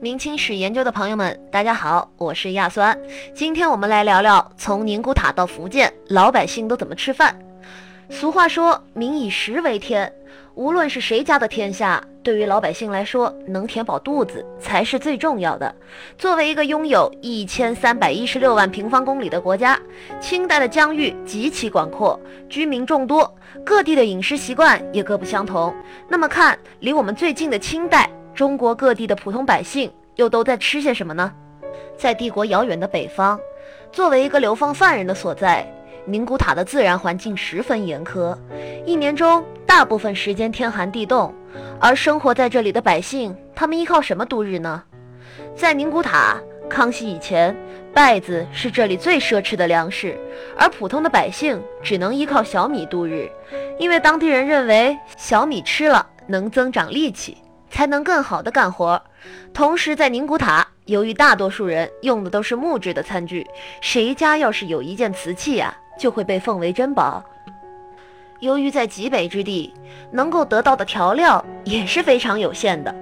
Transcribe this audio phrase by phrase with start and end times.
[0.00, 2.96] 明清史研究的朋友们，大家好，我是亚酸。
[3.34, 7.36] 今天我们来聊聊从宁古塔到福建，老百姓都怎么吃饭。
[8.08, 10.12] 俗话说，民以食为天。
[10.54, 15.74] 无论是谁家的天下，对于老百姓来说，能填饱肚子才是最重要的。
[16.16, 19.76] 作为一个拥有一千三百一十六万平方公里的国家，
[20.20, 22.18] 清代的疆域极其广阔，
[22.48, 23.32] 居民众多，
[23.64, 25.74] 各地的饮食习惯也各不相同。
[26.08, 28.08] 那么，看离我们最近的清代，
[28.38, 31.32] 中国各地的普通百姓又都在吃些什么呢？
[31.96, 33.36] 在帝国遥远的北方，
[33.90, 35.66] 作为一个流放犯人的所在。
[36.04, 38.38] 宁古塔的自然环境十分严苛，
[38.86, 41.34] 一年中大部分时间天寒地冻，
[41.80, 44.84] 而生活在这里的百姓，他们依靠什么度日呢？
[45.56, 47.56] 在宁古塔，康熙以前，
[47.92, 50.16] 稗子是这里最奢侈的粮食，
[50.56, 53.28] 而普通的百姓只能依靠小米度日，
[53.80, 57.36] 因为当地人认为小米吃了能增长力气，
[57.70, 59.02] 才能更好的干活。
[59.52, 63.46] 同时，在宁古塔，由于大多数人用的都是木质的餐具，
[63.80, 65.76] 谁家要是有一件瓷器啊？
[65.98, 67.24] 就会被奉为珍宝。
[68.40, 69.74] 由于在极北之地，
[70.12, 72.94] 能够得到的调料也是非常有限的，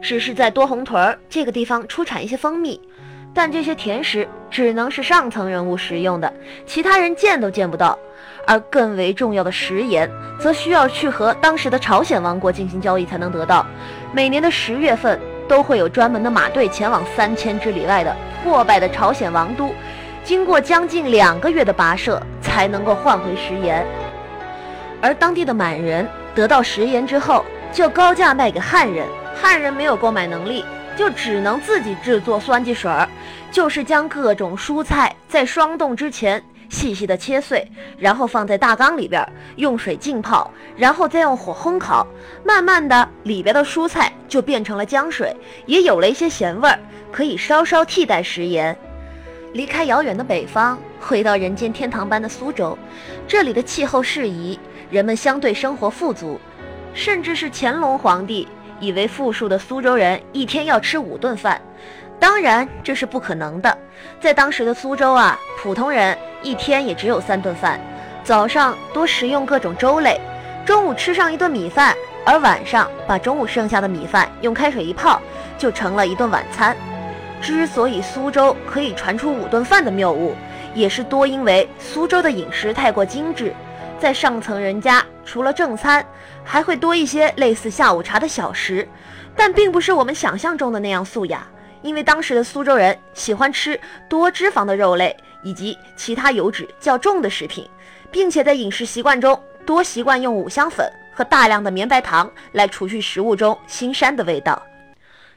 [0.00, 2.80] 只是在多红屯这个地方出产一些蜂蜜，
[3.34, 6.32] 但这些甜食只能是上层人物食用的，
[6.64, 7.98] 其他人见都见不到。
[8.46, 13.66] 而更为重要的食盐，则需要去和当时的朝鲜王国进行交易才能得到。
[14.12, 15.18] 每年的十月份，
[15.48, 19.74] 都会有专门的马队前往三千之里外的破败的朝鲜王都。
[20.22, 23.84] 经过将近两个月的跋涉，才能够换回食盐。
[25.00, 29.06] 而当地的满人得到食盐之后，就高价卖给汉人。
[29.34, 30.64] 汉人没有购买能力，
[30.96, 33.08] 就只能自己制作酸剂水儿，
[33.50, 42.06] 就是将各种蔬菜在霜冻之前细细的切碎，然后放在大缸里边，用水浸泡，然后再用火烘烤，
[42.44, 45.34] 慢慢的里边的蔬菜就变成了浆水，
[45.66, 46.78] 也有了一些咸味儿，
[47.12, 48.76] 可以稍稍替代食盐。
[49.52, 52.76] 离开遥远的北方，回到人间天堂般的苏州，
[53.28, 54.58] 这里的气候适宜，
[54.90, 56.40] 人们相对生活富足，
[56.92, 58.48] 甚至是乾隆皇帝
[58.84, 61.60] 以为富庶的苏州人一天要吃五顿饭，
[62.20, 63.78] 当然这是不可能的。
[64.20, 67.80] 在当时的苏州啊，普通人一天也只有三顿饭，
[68.22, 70.20] 早上多食用各种粥类，
[70.66, 71.94] 中午吃上一顿米饭，
[72.26, 75.18] 而晚上把中午剩下的米饭用开水一泡，
[75.56, 76.76] 就成了一顿晚餐。
[77.40, 80.34] 之所以苏州可以传出五顿饭的谬误，
[80.74, 83.54] 也是多因为苏州的饮食太过精致，
[83.98, 86.04] 在上层人家除了正餐，
[86.42, 88.88] 还会多一些类似下午茶的小食，
[89.36, 91.46] 但并不是我们想象中的那样素雅。
[91.82, 97.68] 因为当时的苏州人喜欢吃多脂肪的肉类以及其他油脂较重的食品，
[98.10, 104.62] 并且在饮食习惯中多习惯用五香粉和大量的绵白糖来除去食物中腥膻的味道。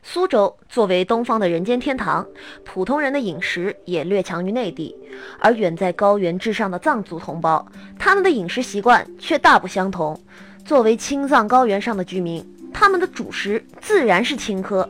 [0.04, 2.26] 苏州作为东方的人间天堂，
[2.64, 4.96] 普通人的饮食也略强于内地。
[5.40, 7.68] 而远在高原之上的藏族同胞，
[8.00, 10.18] 他们的饮食习惯却大不相同。
[10.68, 14.86] 作为青藏高原上的居民，他们的主食自然是青稞，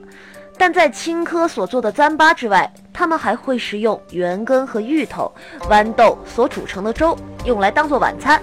[0.57, 5.31] 但在青稞所做的糌粑之外，他们还会食用圆根和芋头、
[5.69, 7.15] 豌豆所煮成的粥，
[7.45, 8.41] 用来当做晚餐。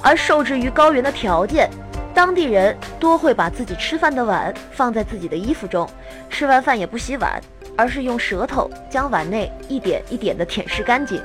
[0.00, 1.68] 而受制于高原的条件。
[2.14, 5.88] 当地人多会把自己吃饭的碗放在自己的衣服中，
[6.30, 7.40] 吃完饭也不洗碗，
[7.76, 11.20] 而是用舌头将碗内一点一点地舔舐干净。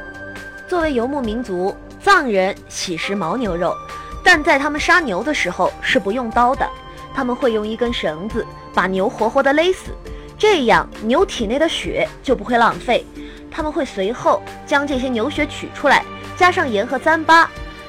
[0.67, 3.75] 作为游牧民族，藏人喜食牦牛肉，
[4.23, 6.67] 但在他们杀牛的时候是不用刀的，
[7.13, 9.91] 他们会用一根绳子把牛活活地勒死，
[10.37, 13.05] 这样牛体内的血就不会浪费。
[13.51, 16.03] 他们会随后将这些牛血取出来，
[16.37, 17.45] 加上盐和糌粑，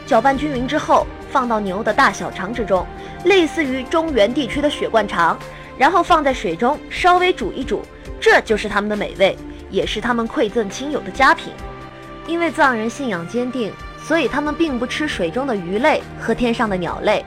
[0.06, 1.06] 搅拌均匀之后。
[1.30, 2.86] 放到牛的大小肠之中，
[3.24, 5.36] 类似于中原地区的血灌肠，
[5.76, 7.82] 然后放在水中稍微煮一煮，
[8.20, 9.36] 这就是他们的美味，
[9.68, 11.52] 也是他们馈赠亲友的佳品。
[12.28, 13.72] 因为藏人信仰坚定，
[14.06, 17.24] 所以他们并不吃水中的鱼类和天上的鸟类。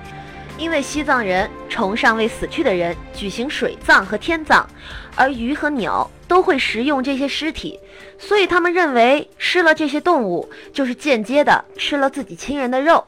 [0.60, 4.68] 因为西藏人崇尚为死去的人举行水葬和天葬，
[5.16, 7.80] 而鱼和鸟都会食用这些尸体，
[8.18, 13.04] 所以他们认为吃了这些动物，就是间接的吃了自己亲人的肉。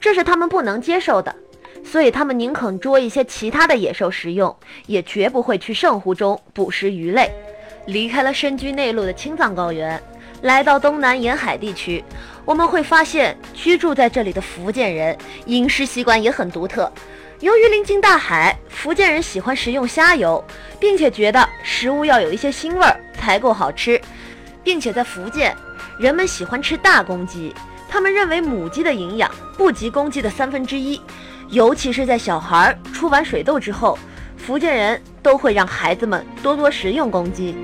[0.00, 1.34] 这是他们不能接受的，
[1.84, 4.54] 所以他们宁肯捉一些其他的野兽食用，
[4.86, 7.30] 也绝不会去圣湖中捕食鱼类。
[7.84, 10.02] 离开了深居内陆的青藏高原，
[10.44, 12.04] 来到东南沿海地区，
[12.44, 16.92] 我们会发现居住在这里的福建人饮食习惯也很独特。
[17.40, 20.44] 由于临近大海，福建人喜欢食用虾油，
[20.78, 23.98] 并且觉得食物要有一些腥味儿才够好吃，
[24.62, 25.56] 并且在福建，
[25.98, 27.54] 人们喜欢吃大公鸡。
[27.88, 31.00] 他们认为母鸡的营养不及公鸡的三分之一，
[31.48, 33.98] 尤其是在小孩出完水痘之后，
[34.36, 37.56] 福建人都会让孩子们多多食用公鸡。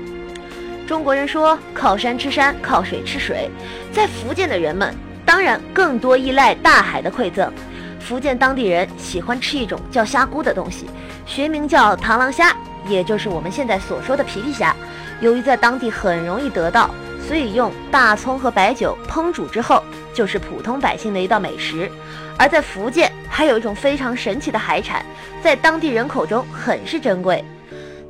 [0.91, 3.49] 中国人说靠山吃山，靠水吃水，
[3.93, 4.93] 在福建的人们
[5.25, 7.49] 当然更多依赖大海的馈赠。
[7.97, 10.87] 福建当地人喜欢吃一种叫虾菇的东西，
[11.25, 12.53] 学名叫螳螂虾，
[12.89, 14.75] 也就是我们现在所说的皮皮虾。
[15.21, 16.89] 由于在当地很容易得到，
[17.25, 19.81] 所以用大葱和白酒烹煮之后，
[20.13, 21.89] 就是普通百姓的一道美食。
[22.37, 25.05] 而在福建，还有一种非常神奇的海产，
[25.41, 27.41] 在当地人口中很是珍贵。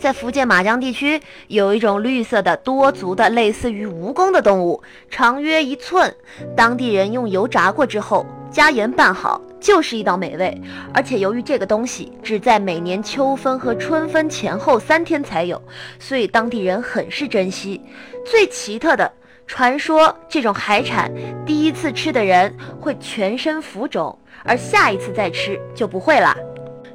[0.01, 4.81] 在福建马江地区，有一种绿色的多足的类似于蜈蚣的动物，
[5.11, 6.11] 长约一寸。
[6.57, 10.59] 当地人用油炸过之后，加盐拌好，就是一道美味。
[10.91, 15.61] 而且由于这个东西只在每年秋分和春分前后三天才有，
[15.99, 17.79] 所以当地人很是珍惜。
[18.25, 19.13] 最奇特的，
[19.45, 21.11] 传说这种海产
[21.45, 26.35] 第一次吃的人会全身浮肿，而下一次再吃就不会了。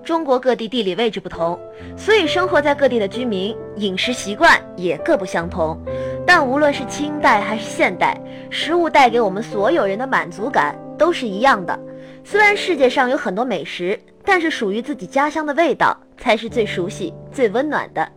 [0.07, 1.59] 中国各地地理位置不同，
[1.97, 5.77] 所以生活在各地的居民饮食习惯也各不相同。
[6.25, 8.17] 但无论是清代还是现代，
[8.49, 11.77] 食物带给我们所有人的满足感都是一样的。
[12.23, 18.09] 虽然世界上有很多美食，但是属于自己家乡的味道才是最熟悉、最温暖的。